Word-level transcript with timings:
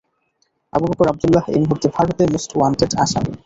আবু 0.73 0.85
বকর 0.89 1.07
আব্দুল্লাহ 1.11 1.43
এই 1.53 1.59
মূহুর্তে 1.61 1.87
ভারতে 1.95 2.23
মোস্ট 2.33 2.51
ওয়ান্টেড 2.55 2.91
আসামী। 3.03 3.31